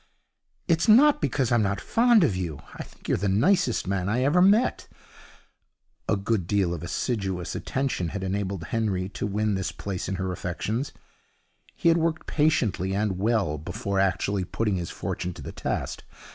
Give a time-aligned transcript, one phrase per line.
[0.67, 2.59] 'It's not because I'm not fond of you.
[2.73, 4.87] I think you're the nicest man I ever met.'
[6.09, 10.31] A good deal of assiduous attention had enabled Henry to win this place in her
[10.31, 10.91] affections.
[11.75, 16.03] He had worked patiently and well before actually putting his fortune to the test.